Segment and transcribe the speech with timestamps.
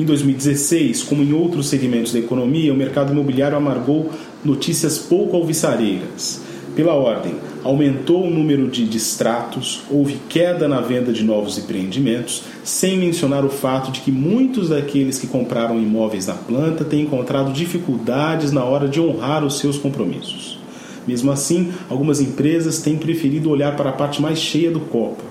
[0.00, 4.10] Em 2016, como em outros segmentos da economia, o mercado imobiliário amargou
[4.42, 6.40] notícias pouco alvissareiras.
[6.74, 12.96] Pela ordem, aumentou o número de distratos, houve queda na venda de novos empreendimentos, sem
[12.96, 18.52] mencionar o fato de que muitos daqueles que compraram imóveis na planta têm encontrado dificuldades
[18.52, 20.58] na hora de honrar os seus compromissos.
[21.06, 25.22] Mesmo assim, algumas empresas têm preferido olhar para a parte mais cheia do copo.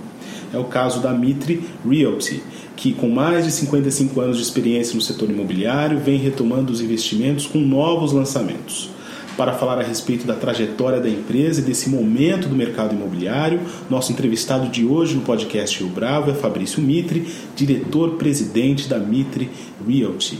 [0.54, 2.42] É o caso da Mitre Realty,
[2.80, 7.46] que, com mais de 55 anos de experiência no setor imobiliário, vem retomando os investimentos
[7.46, 8.90] com novos lançamentos.
[9.36, 14.14] Para falar a respeito da trajetória da empresa e desse momento do mercado imobiliário, nosso
[14.14, 19.50] entrevistado de hoje no podcast Rio Bravo é Fabrício Mitre, diretor-presidente da Mitre
[19.86, 20.40] Realty.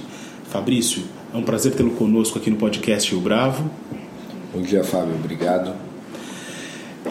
[0.50, 3.70] Fabrício, é um prazer tê-lo conosco aqui no podcast Rio Bravo.
[4.54, 5.14] Bom dia, Fábio.
[5.16, 5.89] Obrigado.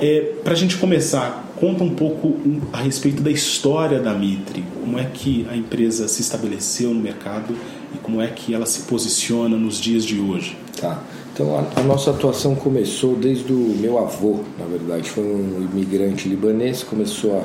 [0.01, 2.37] É, Para a gente começar, conta um pouco
[2.73, 4.65] a respeito da história da Mitre.
[4.81, 7.55] Como é que a empresa se estabeleceu no mercado
[7.95, 10.57] e como é que ela se posiciona nos dias de hoje?
[10.81, 11.03] Tá.
[11.33, 16.29] Então a, a nossa atuação começou desde o meu avô, na verdade, foi um imigrante
[16.29, 17.45] libanês, começou a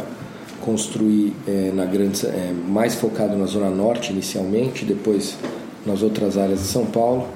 [0.64, 5.36] construir é, na grande, é, mais focado na zona norte inicialmente, depois
[5.86, 7.28] nas outras áreas de São Paulo.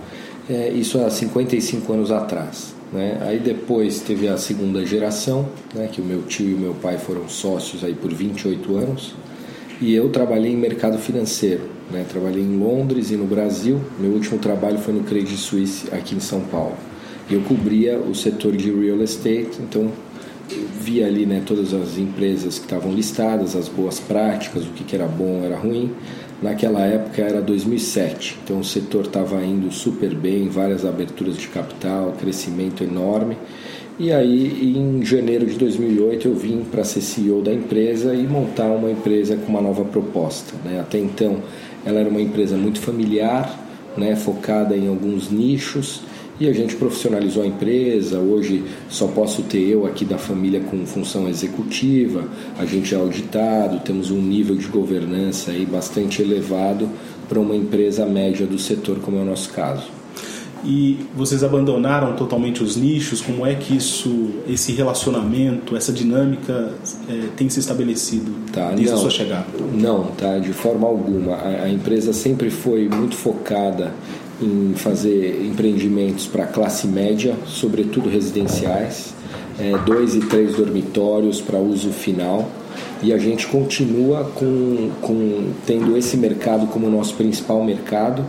[0.50, 2.77] É, isso há 55 anos atrás.
[2.92, 3.18] Né?
[3.22, 6.98] Aí depois teve a segunda geração, né, que o meu tio e o meu pai
[6.98, 9.16] foram sócios aí por 28 anos.
[9.80, 12.04] E eu trabalhei em mercado financeiro, né?
[12.10, 13.80] trabalhei em Londres e no Brasil.
[14.00, 16.76] Meu último trabalho foi no Credit Suisse aqui em São Paulo.
[17.30, 19.92] Eu cobria o setor de real estate, então
[20.80, 24.96] via ali né, todas as empresas que estavam listadas, as boas práticas, o que, que
[24.96, 25.92] era bom, era ruim.
[26.42, 32.14] Naquela época era 2007, então o setor estava indo super bem, várias aberturas de capital,
[32.20, 33.36] crescimento enorme.
[33.98, 38.68] E aí, em janeiro de 2008, eu vim para ser CEO da empresa e montar
[38.68, 40.53] uma empresa com uma nova proposta.
[40.64, 40.80] Né?
[40.80, 41.42] Até então,
[41.84, 43.59] ela era uma empresa muito familiar,
[43.97, 44.16] né?
[44.16, 46.03] focada em alguns nichos
[46.40, 48.20] e a gente profissionalizou a empresa.
[48.20, 52.28] Hoje só posso ter eu aqui da família com função executiva.
[52.58, 56.90] A gente é auditado, temos um nível de governança aí bastante elevado
[57.28, 59.97] para uma empresa média do setor, como é o nosso caso.
[60.66, 63.22] E vocês abandonaram totalmente os nichos?
[63.22, 66.74] Como é que isso, esse relacionamento, essa dinâmica
[67.08, 69.46] é, tem se estabelecido tá, desde não, a sua chegada?
[69.72, 71.36] Não, tá, de forma alguma.
[71.36, 73.94] A, a empresa sempre foi muito focada
[74.42, 79.14] em fazer empreendimentos para classe média, sobretudo residenciais,
[79.59, 82.47] é, dois e três dormitórios para uso final.
[83.02, 88.26] E a gente continua com, com tendo esse mercado como nosso principal mercado.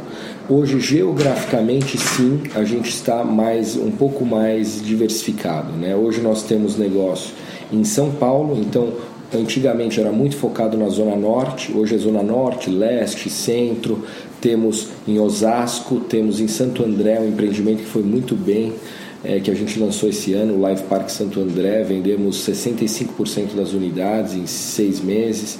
[0.48, 5.72] Hoje, geograficamente, sim, a gente está mais um pouco mais diversificado.
[5.72, 5.94] Né?
[5.94, 7.32] Hoje nós temos negócio
[7.72, 8.92] em São Paulo, então
[9.34, 14.04] antigamente era muito focado na Zona Norte, hoje é Zona Norte, Leste, Centro,
[14.40, 18.72] temos em Osasco, temos em Santo André um empreendimento que foi muito bem,
[19.24, 23.72] é, que a gente lançou esse ano, o Live Park Santo André, vendemos 65% das
[23.72, 25.58] unidades em seis meses.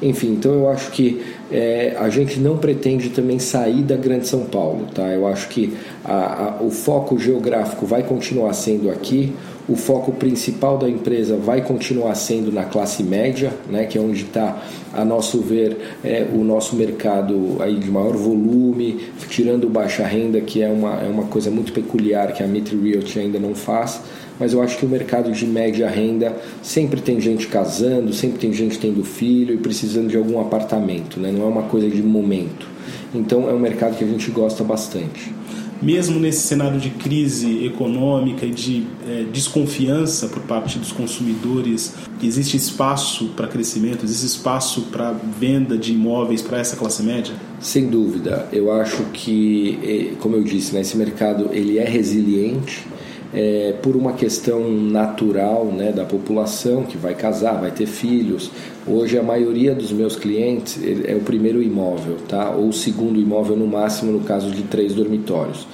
[0.00, 4.44] Enfim, então eu acho que é, a gente não pretende também sair da Grande São
[4.44, 5.08] Paulo, tá?
[5.08, 5.74] Eu acho que
[6.04, 9.32] a, a, o foco geográfico vai continuar sendo aqui,
[9.68, 14.22] o foco principal da empresa vai continuar sendo na classe média, né, que é onde
[14.22, 14.62] está,
[14.94, 20.62] a nosso ver, é, o nosso mercado aí de maior volume, tirando baixa renda, que
[20.62, 24.00] é uma, é uma coisa muito peculiar que a Mitre Realty ainda não faz.
[24.40, 28.52] Mas eu acho que o mercado de média renda sempre tem gente casando, sempre tem
[28.52, 31.32] gente tendo filho e precisando de algum apartamento, né?
[31.32, 32.66] não é uma coisa de momento.
[33.12, 35.32] Então é um mercado que a gente gosta bastante
[35.80, 42.56] mesmo nesse cenário de crise econômica e de é, desconfiança por parte dos consumidores, existe
[42.56, 47.34] espaço para crescimento, existe espaço para venda de imóveis para essa classe média?
[47.60, 48.48] Sem dúvida.
[48.52, 52.86] Eu acho que, é, como eu disse, né, esse mercado ele é resiliente.
[53.34, 58.50] É, por uma questão natural né, da população que vai casar, vai ter filhos.
[58.86, 62.50] Hoje a maioria dos meus clientes é o primeiro imóvel, tá?
[62.50, 65.66] ou o segundo imóvel no máximo no caso de três dormitórios.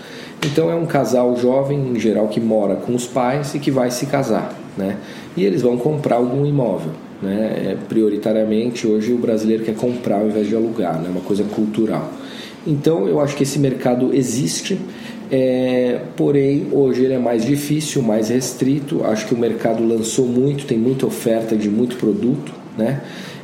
[0.45, 3.91] Então é um casal jovem em geral que mora com os pais e que vai
[3.91, 4.99] se casar, né?
[5.37, 6.93] E eles vão comprar algum imóvel,
[7.23, 7.71] né?
[7.71, 11.09] É, prioritariamente hoje o brasileiro quer comprar ao invés de alugar, né?
[11.09, 12.11] Uma coisa cultural.
[12.67, 14.79] Então eu acho que esse mercado existe
[15.31, 19.05] É, porém, hoje ele é mais difícil, mais restrito.
[19.05, 23.01] Acho que o mercado lançou muito, tem muita oferta de muito produto, né?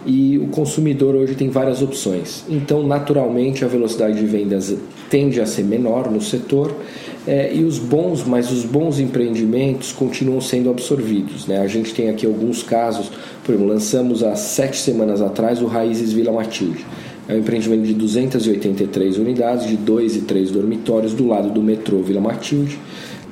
[0.06, 2.44] E o consumidor hoje tem várias opções.
[2.48, 4.74] Então, naturalmente, a velocidade de vendas
[5.10, 6.74] tende a ser menor no setor
[7.26, 11.46] é, e os bons, mas os bons empreendimentos continuam sendo absorvidos.
[11.46, 11.60] Né?
[11.60, 13.10] A gente tem aqui alguns casos,
[13.44, 16.84] por exemplo, lançamos há sete semanas atrás o Raízes Vila Matilde.
[17.30, 22.02] É um empreendimento de 283 unidades, de dois e três dormitórios, do lado do metrô
[22.02, 22.76] Vila Matilde.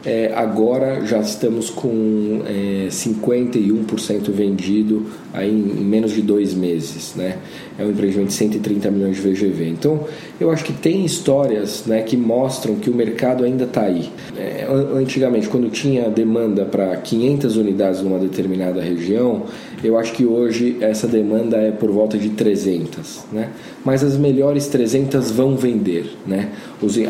[0.07, 7.17] É, agora já estamos com é, 51% vendido aí em, menos de dois meses.
[7.17, 7.39] Né?
[7.77, 9.69] É um empreendimento de 130 milhões de VGV.
[9.69, 10.05] Então,
[10.41, 14.09] eu acho que tem histórias né, que mostram que o mercado ainda está aí.
[14.37, 14.65] É,
[14.95, 19.47] antigamente, quando tinha demanda para 500 unidades numa determinada região,
[19.83, 23.51] eu acho que hoje essa demanda é por volta de 300, né?
[23.85, 26.51] Mas as melhores 300 vão vender, né?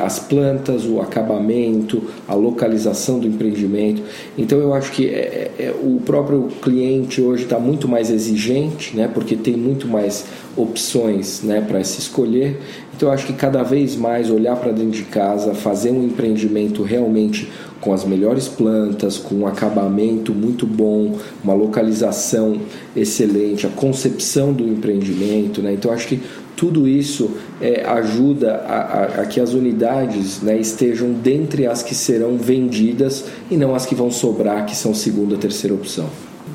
[0.03, 4.03] As plantas, o acabamento, a localização do empreendimento.
[4.37, 8.97] Então eu acho que é, é, é o próprio cliente hoje está muito mais exigente,
[8.97, 9.09] né?
[9.12, 10.26] Porque tem muito mais
[10.56, 11.61] opções, né?
[11.61, 12.61] Para se escolher.
[12.99, 16.83] Então eu acho que cada vez mais olhar para dentro de casa, fazer um empreendimento
[16.83, 17.49] realmente
[17.81, 22.61] com as melhores plantas, com um acabamento muito bom, uma localização
[22.97, 25.62] excelente, a concepção do empreendimento.
[25.62, 25.75] Né?
[25.75, 26.21] Então, acho que
[26.56, 27.31] tudo isso
[27.61, 33.27] é, ajuda a, a, a, que as unidades né, estejam dentre as que serão vendidas
[33.49, 36.11] e não as que vão sobrar, que são segunda, terceira opção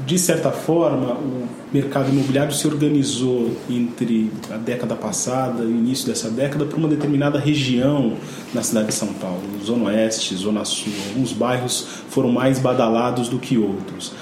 [0.06, 6.08] de certa forma, o mercado imobiliário se organizou entre a década passada e o início
[6.08, 8.14] dessa década para uma determinada região
[8.54, 10.94] na cidade de São Paulo, Zona Oeste, Zona Sul.
[11.10, 14.14] Alguns bairros foram mais badalados do que outros.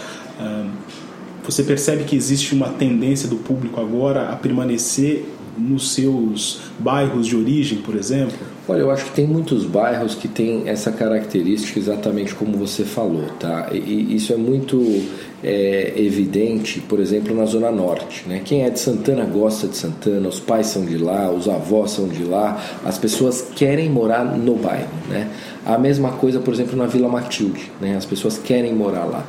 [1.43, 5.25] Você percebe que existe uma tendência do público agora a permanecer
[5.57, 8.37] nos seus bairros de origem, por exemplo?
[8.71, 13.25] Olha, eu acho que tem muitos bairros que têm essa característica exatamente como você falou,
[13.37, 13.67] tá?
[13.73, 14.79] E isso é muito
[15.43, 18.23] é, evidente, por exemplo, na Zona Norte.
[18.25, 18.41] Né?
[18.45, 22.07] Quem é de Santana gosta de Santana, os pais são de lá, os avós são
[22.07, 24.87] de lá, as pessoas querem morar no bairro.
[25.09, 25.27] Né?
[25.65, 27.97] A mesma coisa, por exemplo, na Vila Matilde, né?
[27.97, 29.25] as pessoas querem morar lá.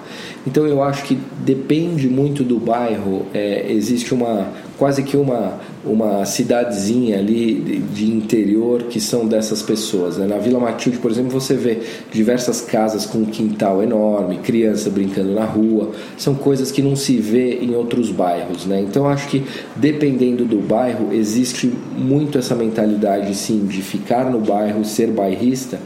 [0.47, 4.47] Então eu acho que depende muito do bairro, é, existe uma
[4.83, 10.17] quase que uma, uma cidadezinha ali de, interior que são dessas pessoas.
[10.17, 10.27] Né?
[10.27, 11.79] Na Vila Matilde, por exemplo, você vê
[12.11, 17.17] diversas casas com um quintal enorme, criança brincando na rua, são coisas que não se
[17.19, 18.67] vê em outros bairros.
[18.67, 18.81] Né?
[18.81, 19.45] Então acho que
[19.77, 25.79] dependendo do bairro, existe muito essa mentalidade sim de ficar no bairro, ser bairrista.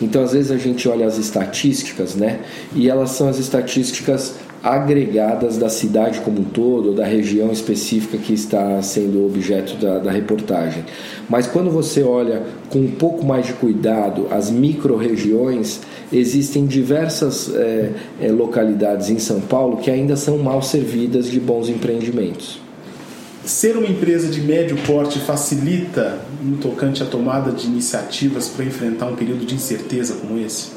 [0.00, 2.40] Então às vezes a gente olha as estatísticas, né?
[2.74, 4.34] E elas são as estatísticas
[4.64, 9.98] agregadas da cidade como um todo, ou da região específica que está sendo objeto da,
[9.98, 10.82] da reportagem.
[11.28, 17.90] Mas quando você olha com um pouco mais de cuidado as micro-regiões, existem diversas é,
[18.22, 22.58] é, localidades em São Paulo que ainda são mal servidas de bons empreendimentos.
[23.44, 29.08] Ser uma empresa de médio porte facilita no tocante à tomada de iniciativas para enfrentar
[29.08, 30.68] um período de incerteza como esse?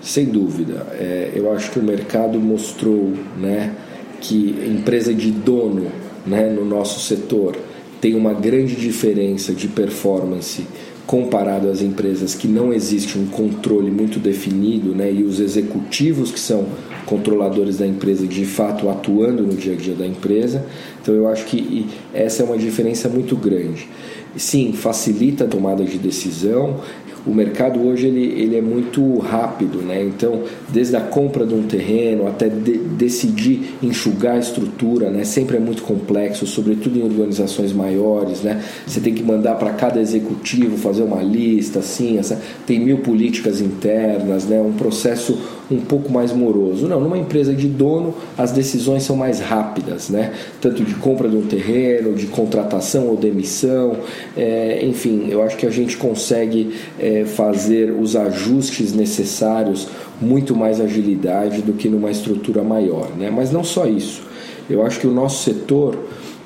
[0.00, 0.86] Sem dúvida.
[0.92, 3.74] É, eu acho que o mercado mostrou né,
[4.20, 5.86] que empresa de dono
[6.26, 7.56] né, no nosso setor
[8.00, 10.64] tem uma grande diferença de performance
[11.06, 16.38] comparado às empresas que não existe um controle muito definido né, e os executivos que
[16.38, 16.66] são
[17.06, 20.66] controladores da empresa de fato atuando no dia a dia da empresa.
[21.00, 23.88] Então eu acho que essa é uma diferença muito grande.
[24.36, 26.80] Sim, facilita a tomada de decisão,
[27.28, 30.02] o mercado hoje ele, ele é muito rápido, né?
[30.02, 35.24] Então, desde a compra de um terreno até de, decidir enxugar a estrutura, né?
[35.24, 38.62] Sempre é muito complexo, sobretudo em organizações maiores, né?
[38.86, 43.60] Você tem que mandar para cada executivo fazer uma lista, assim, essa, tem mil políticas
[43.60, 44.60] internas, né?
[44.60, 45.38] Um processo
[45.70, 46.86] um pouco mais moroso.
[46.88, 50.32] Não, numa empresa de dono, as decisões são mais rápidas, né?
[50.60, 53.96] Tanto de compra de um terreno, de contratação ou demissão,
[54.36, 59.88] é, enfim, eu acho que a gente consegue é, fazer os ajustes necessários
[60.20, 63.30] muito mais agilidade do que numa estrutura maior, né?
[63.30, 64.22] Mas não só isso.
[64.68, 65.96] Eu acho que o nosso setor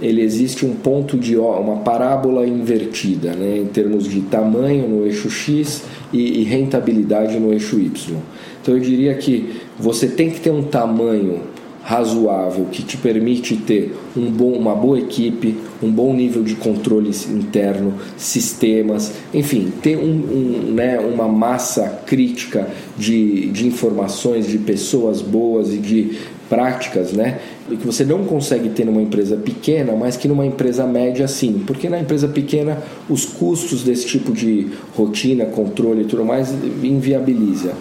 [0.02, 5.31] ele existe um ponto de uma parábola invertida, né, em termos de tamanho no eixo
[5.31, 8.17] X e, e rentabilidade no eixo Y.
[8.62, 11.40] Então eu diria que você tem que ter um tamanho
[11.83, 17.11] razoável que te permite ter um bom, uma boa equipe, um bom nível de controle
[17.28, 25.21] interno, sistemas, enfim, ter um, um, né, uma massa crítica de, de informações, de pessoas
[25.21, 27.40] boas e de práticas, né?
[27.66, 31.64] Que você não consegue ter numa empresa pequena, mas que numa empresa média sim.
[31.66, 32.78] Porque na empresa pequena
[33.09, 36.52] os custos desse tipo de rotina, controle e tudo mais
[36.83, 37.73] inviabiliza.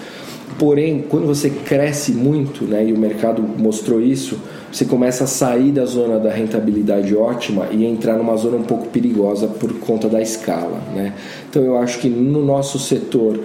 [0.58, 4.38] Porém, quando você cresce muito, né, e o mercado mostrou isso,
[4.72, 8.88] você começa a sair da zona da rentabilidade ótima e entrar numa zona um pouco
[8.88, 10.82] perigosa por conta da escala.
[10.96, 11.14] Né?
[11.50, 13.40] Então, eu acho que no nosso setor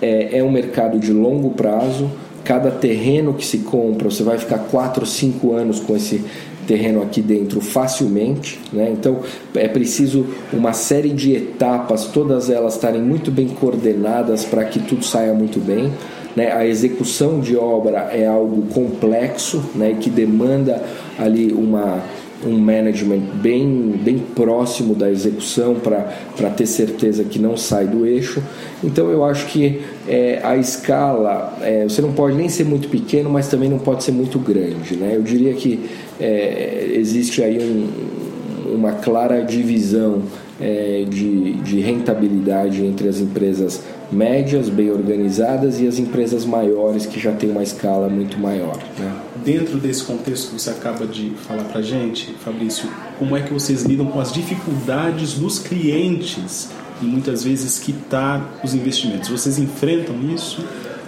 [0.00, 2.10] é, é um mercado de longo prazo.
[2.44, 6.24] Cada terreno que se compra, você vai ficar 4 ou 5 anos com esse
[6.66, 8.90] terreno aqui dentro facilmente, né?
[8.92, 9.18] Então
[9.56, 15.04] é preciso uma série de etapas, todas elas estarem muito bem coordenadas para que tudo
[15.04, 15.92] saia muito bem.
[16.36, 16.52] Né?
[16.52, 19.96] A execução de obra é algo complexo né?
[20.00, 20.82] que demanda
[21.18, 22.02] ali uma,
[22.46, 28.42] um management bem, bem próximo da execução para ter certeza que não sai do eixo.
[28.82, 33.28] Então eu acho que é, a escala, é, você não pode nem ser muito pequeno,
[33.28, 34.96] mas também não pode ser muito grande.
[34.96, 35.12] Né?
[35.14, 40.22] Eu diria que é, existe aí um, uma clara divisão
[40.60, 47.18] é, de, de rentabilidade entre as empresas médias, bem organizadas, e as empresas maiores que
[47.18, 48.76] já têm uma escala muito maior.
[48.98, 49.12] Né?
[49.44, 52.88] Dentro desse contexto que você acaba de falar para gente, Fabrício,
[53.18, 56.68] como é que vocês lidam com as dificuldades dos clientes
[57.00, 59.28] e muitas vezes quitar os investimentos?
[59.28, 60.64] Vocês enfrentam isso?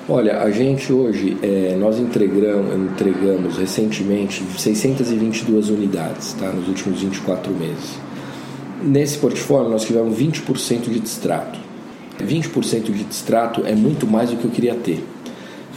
[0.09, 7.53] Olha, a gente hoje, é, nós entregamos, entregamos recentemente 622 unidades tá, nos últimos 24
[7.55, 8.12] meses.
[8.85, 11.59] Nesse portfólio nós tivemos 20% de distrato.
[12.21, 15.03] 20% de distrato é muito mais do que eu queria ter,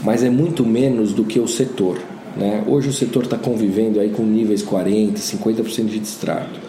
[0.04, 2.00] mas é muito menos do que o setor.
[2.36, 2.64] Né?
[2.68, 6.60] Hoje o setor está convivendo aí com níveis 40%, 50% de distrato.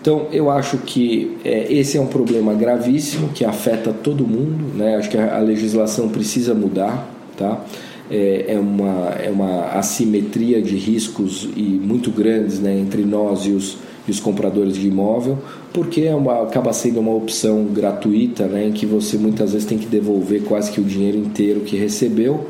[0.00, 4.76] Então eu acho que é, esse é um problema gravíssimo que afeta todo mundo.
[4.76, 4.96] Né?
[4.96, 7.08] Acho que a, a legislação precisa mudar.
[7.36, 7.64] Tá?
[8.10, 13.50] É, é, uma, é uma assimetria de riscos e muito grandes né, entre nós e
[13.52, 15.38] os, e os compradores de imóvel,
[15.72, 19.78] porque é uma, acaba sendo uma opção gratuita, né, em que você muitas vezes tem
[19.78, 22.46] que devolver quase que o dinheiro inteiro que recebeu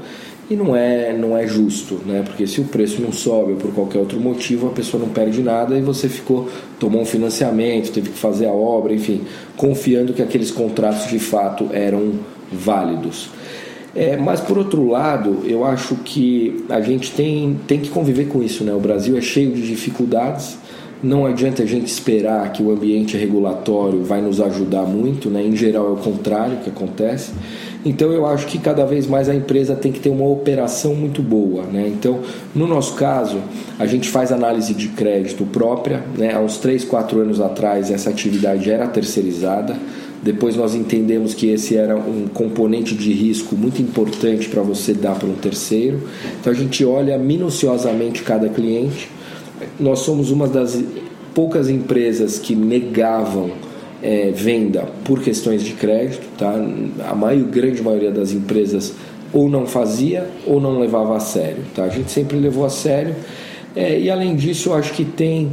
[0.51, 2.23] e não é, não é justo, né?
[2.23, 5.43] Porque se o preço não sobe ou por qualquer outro motivo, a pessoa não perde
[5.43, 9.23] nada e você ficou tomou um financiamento, teve que fazer a obra, enfim,
[9.57, 12.13] confiando que aqueles contratos de fato eram
[12.53, 13.31] válidos.
[13.95, 18.43] É, mas por outro lado, eu acho que a gente tem, tem que conviver com
[18.43, 18.75] isso, né?
[18.75, 20.59] O Brasil é cheio de dificuldades
[21.05, 25.43] não adianta a gente esperar que o ambiente regulatório vai nos ajudar muito, né?
[25.43, 27.33] em geral é o contrário que acontece.
[27.85, 31.23] Então eu acho que cada vez mais a empresa tem que ter uma operação muito
[31.23, 31.65] boa.
[31.65, 31.93] Né?
[31.95, 32.21] Então,
[32.55, 33.37] no nosso caso,
[33.79, 36.03] a gente faz análise de crédito própria.
[36.17, 36.33] Né?
[36.33, 39.77] Há uns 3, 4 anos atrás essa atividade era terceirizada.
[40.23, 45.17] Depois nós entendemos que esse era um componente de risco muito importante para você dar
[45.17, 46.01] para um terceiro.
[46.41, 49.11] Então a gente olha minuciosamente cada cliente
[49.79, 50.83] nós somos uma das
[51.35, 53.51] poucas empresas que negavam
[54.03, 56.27] é, venda por questões de crédito.
[56.39, 56.55] Tá?
[57.09, 58.95] A maior, grande maioria das empresas
[59.33, 61.65] ou não fazia ou não levava a sério.
[61.75, 61.85] Tá?
[61.85, 63.15] A gente sempre levou a sério.
[63.75, 65.51] É, e além disso, eu acho que tem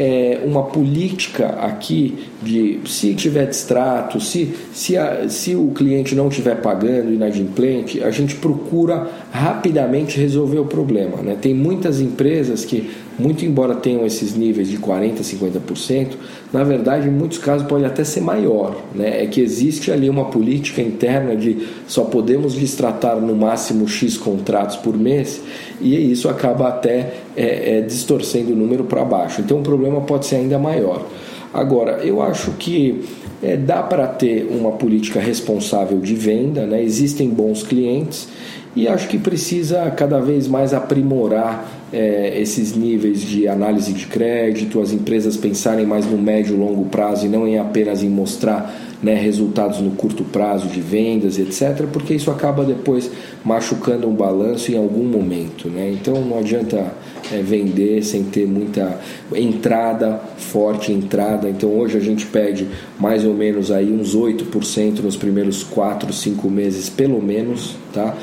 [0.00, 6.28] é, uma política aqui de se tiver distrato, se, se, a, se o cliente não
[6.28, 11.20] estiver pagando inadimplente, a gente procura rapidamente resolver o problema.
[11.20, 11.36] Né?
[11.40, 12.88] Tem muitas empresas que,
[13.18, 16.10] muito embora tenham esses níveis de 40%, 50%,
[16.52, 18.80] na verdade, em muitos casos pode até ser maior.
[18.94, 19.24] Né?
[19.24, 24.76] É que existe ali uma política interna de só podemos distratar no máximo X contratos
[24.76, 25.42] por mês
[25.80, 29.40] e isso acaba até é, é, distorcendo o número para baixo.
[29.40, 31.06] Então o problema pode ser ainda maior.
[31.52, 33.04] Agora, eu acho que
[33.42, 36.82] é, dá para ter uma política responsável de venda, né?
[36.82, 38.28] existem bons clientes
[38.76, 44.80] e acho que precisa cada vez mais aprimorar é, esses níveis de análise de crédito,
[44.80, 48.87] as empresas pensarem mais no médio e longo prazo e não em apenas em mostrar
[49.02, 53.10] né, resultados no curto prazo de vendas, etc., porque isso acaba depois
[53.44, 55.68] machucando um balanço em algum momento.
[55.68, 55.92] Né?
[55.92, 56.92] Então não adianta
[57.32, 58.98] é, vender sem ter muita
[59.34, 61.48] entrada, forte entrada.
[61.48, 62.66] Então hoje a gente pede
[62.98, 67.76] mais ou menos aí uns 8% nos primeiros 4, 5 meses, pelo menos.
[67.92, 68.16] Tá?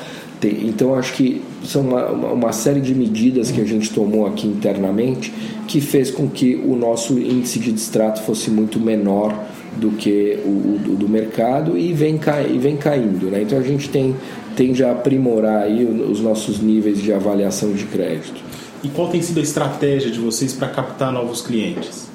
[0.43, 5.33] Então acho que são uma, uma série de medidas que a gente tomou aqui internamente
[5.67, 9.33] que fez com que o nosso índice de distrato fosse muito menor
[9.75, 13.29] do que o, o do mercado e vem, cai, e vem caindo.
[13.29, 13.41] Né?
[13.41, 14.15] Então a gente tem,
[14.55, 18.41] tende a aprimorar aí os nossos níveis de avaliação de crédito.
[18.83, 22.07] E qual tem sido a estratégia de vocês para captar novos clientes?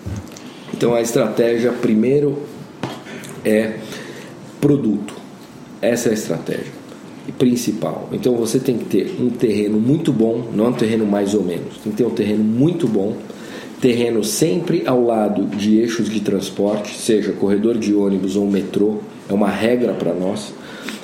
[0.73, 2.39] Então a estratégia primeiro
[3.45, 3.75] é
[4.61, 5.15] produto.
[5.83, 6.81] Essa é a estratégia.
[7.39, 8.09] principal.
[8.13, 11.79] Então você tem que ter um terreno muito bom, não um terreno mais ou menos,
[11.83, 13.17] tem que ter um terreno muito bom,
[13.81, 19.33] terreno sempre ao lado de eixos de transporte, seja corredor de ônibus ou metrô, é
[19.33, 20.53] uma regra para nós.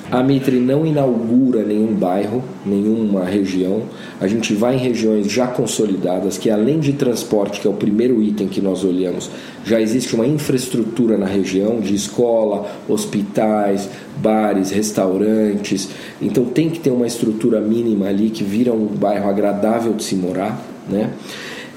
[0.09, 3.81] A Mitre não inaugura nenhum bairro, nenhuma região.
[4.21, 8.23] A gente vai em regiões já consolidadas, que além de transporte, que é o primeiro
[8.23, 9.29] item que nós olhamos,
[9.65, 13.89] já existe uma infraestrutura na região de escola, hospitais,
[14.21, 15.89] bares, restaurantes.
[16.21, 20.15] Então tem que ter uma estrutura mínima ali que vira um bairro agradável de se
[20.15, 21.11] morar, né?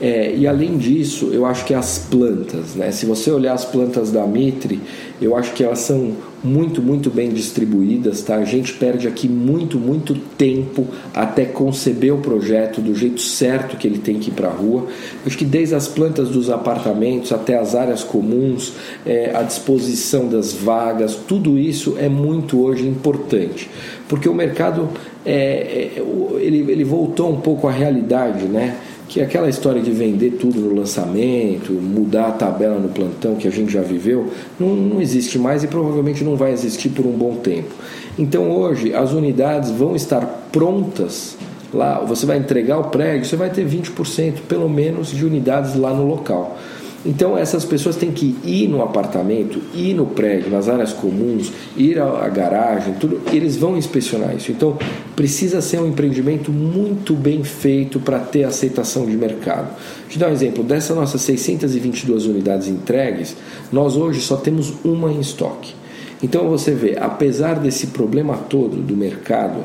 [0.01, 2.91] É, e além disso, eu acho que as plantas, né?
[2.91, 4.81] se você olhar as plantas da Mitre,
[5.21, 8.23] eu acho que elas são muito, muito bem distribuídas.
[8.23, 8.37] Tá?
[8.37, 13.87] A gente perde aqui muito, muito tempo até conceber o projeto do jeito certo que
[13.87, 14.85] ele tem que ir para a rua.
[14.85, 18.73] Eu acho que desde as plantas dos apartamentos até as áreas comuns,
[19.05, 23.69] é, a disposição das vagas, tudo isso é muito hoje importante.
[24.09, 24.89] Porque o mercado
[25.27, 26.03] é, é
[26.39, 28.77] ele, ele voltou um pouco à realidade, né?
[29.11, 33.51] Que aquela história de vender tudo no lançamento, mudar a tabela no plantão que a
[33.51, 37.35] gente já viveu, não, não existe mais e provavelmente não vai existir por um bom
[37.35, 37.75] tempo.
[38.17, 41.37] Então hoje as unidades vão estar prontas
[41.75, 45.93] lá, você vai entregar o prédio, você vai ter 20% pelo menos de unidades lá
[45.93, 46.57] no local.
[47.05, 51.99] Então essas pessoas têm que ir no apartamento, ir no prédio, nas áreas comuns, ir
[51.99, 53.23] à garagem, tudo.
[53.33, 54.53] Eles vão inspecionar isso.
[54.53, 54.77] Então
[55.17, 59.75] precisa ser um empreendimento muito bem feito para ter aceitação de mercado.
[60.09, 60.63] Te dar um exemplo.
[60.63, 63.35] Dessas nossas 622 unidades entregues,
[63.73, 65.75] nós hoje só temos uma em estoque.
[66.23, 69.65] Então você vê, apesar desse problema todo do mercado,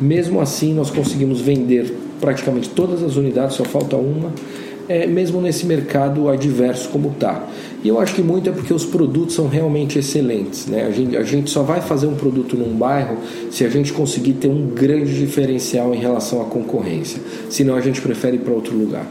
[0.00, 4.32] mesmo assim nós conseguimos vender praticamente todas as unidades, só falta uma
[4.88, 7.46] é, mesmo nesse mercado adverso como está.
[7.82, 10.66] E eu acho que muito é porque os produtos são realmente excelentes.
[10.66, 10.84] Né?
[10.84, 13.18] A, gente, a gente só vai fazer um produto num bairro
[13.50, 17.20] se a gente conseguir ter um grande diferencial em relação à concorrência.
[17.48, 19.06] Senão a gente prefere ir para outro lugar.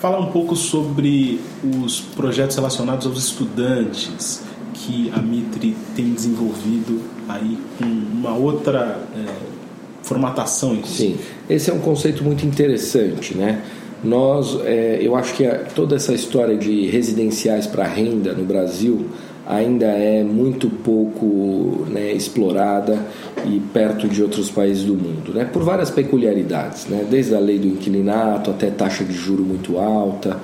[0.00, 1.40] Fala um pouco sobre
[1.84, 4.42] os projetos relacionados aos estudantes
[4.74, 9.32] que a Mitre tem desenvolvido aí com uma outra é,
[10.02, 10.82] formatação.
[10.84, 11.16] Sim,
[11.48, 13.62] esse é um conceito muito interessante, né?
[14.02, 19.06] Nós, é, eu acho que a, toda essa história de residenciais para renda no Brasil
[19.46, 22.98] ainda é muito pouco né, explorada
[23.44, 27.58] e perto de outros países do mundo, né, por várias peculiaridades, né, desde a lei
[27.58, 30.38] do inquilinato até taxa de juro muito alta.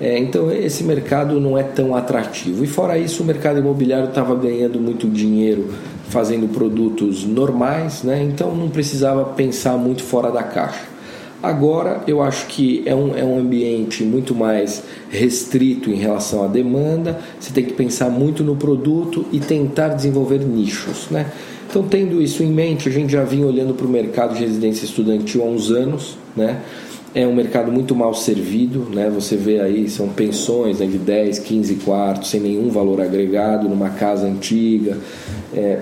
[0.00, 2.64] É, então esse mercado não é tão atrativo.
[2.64, 5.72] E fora isso, o mercado imobiliário estava ganhando muito dinheiro
[6.08, 10.92] fazendo produtos normais, né, então não precisava pensar muito fora da caixa.
[11.42, 16.46] Agora eu acho que é um, é um ambiente muito mais restrito em relação à
[16.46, 21.08] demanda, você tem que pensar muito no produto e tentar desenvolver nichos.
[21.10, 21.26] Né?
[21.68, 24.84] Então, tendo isso em mente, a gente já vinha olhando para o mercado de residência
[24.84, 26.16] estudantil há uns anos.
[26.36, 26.60] Né?
[27.14, 29.10] É um mercado muito mal servido, né?
[29.10, 33.90] Você vê aí, são pensões né, de 10, 15 quartos, sem nenhum valor agregado, numa
[33.90, 34.96] casa antiga.
[35.52, 35.80] É,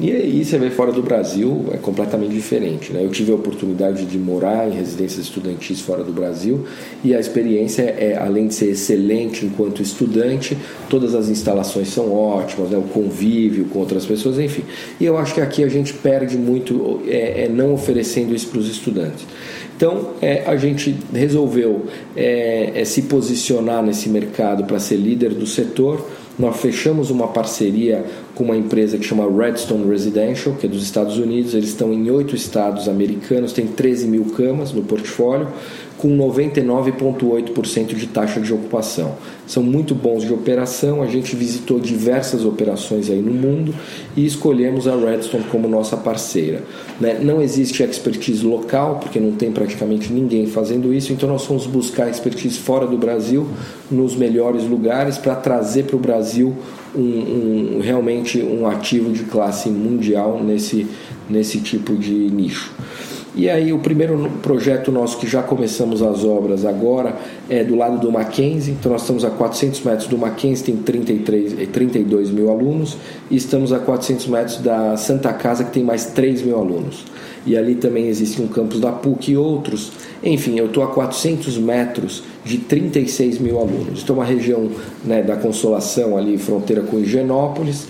[0.00, 2.92] e aí você vê fora do Brasil é completamente diferente.
[2.92, 3.02] Né?
[3.02, 6.64] Eu tive a oportunidade de morar em residências estudantis fora do Brasil
[7.02, 10.56] e a experiência é, além de ser excelente enquanto estudante,
[10.88, 12.78] todas as instalações são ótimas, né?
[12.78, 14.62] o convívio com outras pessoas, enfim.
[15.00, 18.60] E eu acho que aqui a gente perde muito é, é não oferecendo isso para
[18.60, 19.26] os estudantes.
[19.76, 25.46] Então é, a gente resolveu é, é se posicionar nesse mercado para ser líder do
[25.46, 26.04] setor
[26.38, 31.18] nós fechamos uma parceria com uma empresa que chama Redstone Residential, que é dos Estados
[31.18, 31.52] Unidos.
[31.52, 35.48] Eles estão em oito estados americanos, tem 13 mil camas no portfólio
[35.98, 39.16] com 99,8% de taxa de ocupação.
[39.46, 43.74] São muito bons de operação, a gente visitou diversas operações aí no mundo
[44.16, 46.62] e escolhemos a Redstone como nossa parceira.
[47.00, 47.18] Né?
[47.20, 52.08] Não existe expertise local, porque não tem praticamente ninguém fazendo isso, então nós fomos buscar
[52.08, 53.48] expertise fora do Brasil,
[53.90, 56.54] nos melhores lugares, para trazer para o Brasil
[56.94, 60.86] um, um, realmente um ativo de classe mundial nesse,
[61.28, 62.72] nesse tipo de nicho.
[63.34, 67.16] E aí o primeiro projeto nosso que já começamos as obras agora
[67.48, 71.68] é do lado do Mackenzie, então nós estamos a 400 metros do Mackenzie, tem 33,
[71.68, 72.96] 32 mil alunos,
[73.30, 77.04] e estamos a 400 metros da Santa Casa, que tem mais 3 mil alunos.
[77.46, 79.92] E ali também existe um campus da PUC e outros.
[80.22, 84.00] Enfim, eu estou a 400 metros de 36 mil alunos.
[84.00, 84.68] Estou uma região
[85.04, 87.86] né, da Consolação, ali, fronteira com Higienópolis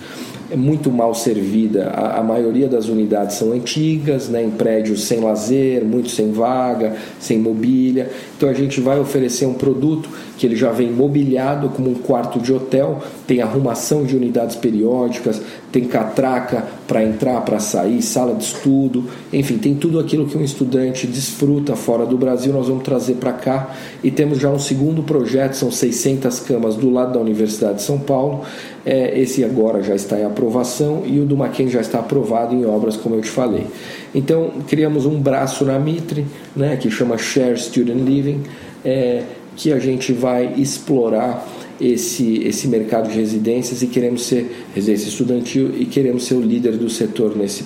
[0.51, 1.91] é muito mal servida.
[1.91, 6.97] A, a, maioria das unidades são antigas, né, em prédios sem lazer, muito sem vaga,
[7.21, 8.11] sem mobília.
[8.39, 12.39] Então a gente vai oferecer um produto que ele já vem mobiliado como um quarto
[12.39, 18.45] de hotel, tem arrumação de unidades periódicas, tem catraca para entrar, para sair, sala de
[18.45, 23.15] estudo, enfim, tem tudo aquilo que um estudante desfruta fora do Brasil, nós vamos trazer
[23.15, 23.75] para cá
[24.05, 27.99] e temos já um segundo projeto, são 600 camas do lado da Universidade de São
[27.99, 28.43] Paulo,
[28.87, 32.65] é, esse agora já está em aprovação e o do Mackenzie já está aprovado em
[32.65, 33.67] obras, como eu te falei.
[34.15, 38.43] Então, criamos um braço na Mitre, né, que chama Share Student Living,
[38.85, 39.23] é,
[39.57, 41.47] que a gente vai explorar
[41.81, 46.77] esse, esse mercado de residências e queremos ser residência estudantil e queremos ser o líder
[46.77, 47.65] do setor nesse,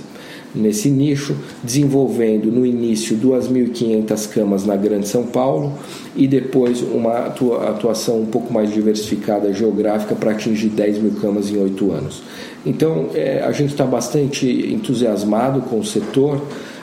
[0.55, 5.73] nesse nicho, desenvolvendo no início 2.500 camas na Grande São Paulo
[6.15, 11.57] e depois uma atuação um pouco mais diversificada geográfica para atingir 10 mil camas em
[11.59, 12.23] oito anos.
[12.65, 16.41] Então é, a gente está bastante entusiasmado com o setor,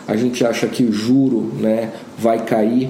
[0.07, 2.89] a gente acha que o juro né, vai cair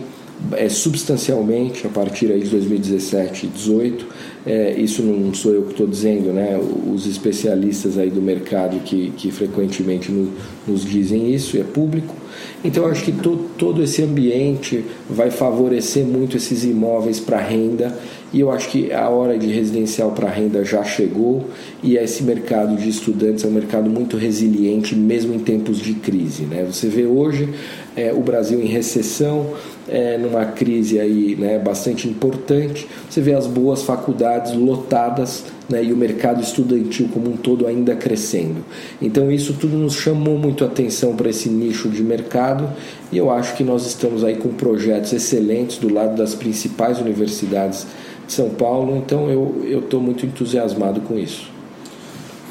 [0.54, 4.06] é, substancialmente a partir aí de 2017 e 2018.
[4.46, 6.60] É, isso não sou eu que estou dizendo, né?
[6.92, 10.32] os especialistas aí do mercado que, que frequentemente no,
[10.68, 12.16] nos dizem isso, é público.
[12.64, 17.98] Então acho que to, todo esse ambiente vai favorecer muito esses imóveis para renda
[18.32, 21.46] e eu acho que a hora de residencial para renda já chegou
[21.82, 26.44] e esse mercado de estudantes é um mercado muito resiliente mesmo em tempos de crise.
[26.44, 26.66] Né?
[26.70, 27.50] Você vê hoje
[27.96, 29.54] é, o Brasil em recessão,
[29.92, 32.88] é, numa crise aí, né, bastante importante.
[33.10, 37.96] Você vê as boas faculdades lotadas né, e o mercado estudantil como um todo ainda
[37.96, 38.64] crescendo.
[39.02, 42.70] Então isso tudo nos chamou muito atenção para esse nicho de mercado
[43.12, 47.86] e eu acho que nós estamos aí com projetos excelentes do lado das principais universidades
[48.26, 48.98] de São Paulo.
[48.98, 51.50] Então eu estou muito entusiasmado com isso.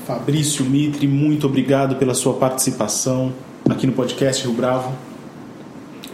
[0.07, 3.33] Fabrício Mitre, muito obrigado pela sua participação
[3.69, 5.08] aqui no podcast Rio Bravo.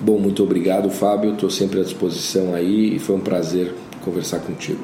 [0.00, 1.32] Bom, muito obrigado, Fábio.
[1.32, 4.80] Estou sempre à disposição aí e foi um prazer conversar contigo.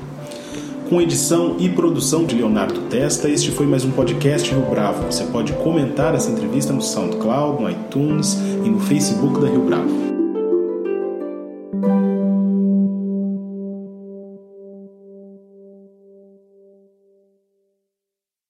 [0.89, 5.05] Com edição e produção de Leonardo Testa, este foi mais um podcast Rio Bravo.
[5.07, 10.20] Você pode comentar essa entrevista no SoundCloud, no iTunes e no Facebook da Rio Bravo.